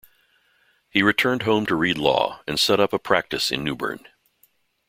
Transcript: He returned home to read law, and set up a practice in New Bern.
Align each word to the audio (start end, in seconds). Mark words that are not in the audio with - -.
He 0.89 1.03
returned 1.03 1.43
home 1.43 1.67
to 1.67 1.75
read 1.75 1.95
law, 1.95 2.41
and 2.47 2.59
set 2.59 2.79
up 2.79 2.91
a 2.91 2.97
practice 2.97 3.51
in 3.51 3.63
New 3.63 3.75
Bern. 3.75 4.07